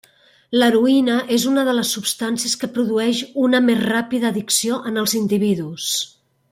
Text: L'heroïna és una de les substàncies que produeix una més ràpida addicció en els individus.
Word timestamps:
L'heroïna 0.61 1.17
és 1.35 1.45
una 1.49 1.65
de 1.67 1.75
les 1.81 1.91
substàncies 1.97 2.57
que 2.63 2.71
produeix 2.79 3.21
una 3.49 3.63
més 3.69 3.87
ràpida 3.87 4.31
addicció 4.35 4.83
en 4.93 5.03
els 5.05 5.19
individus. 5.25 5.93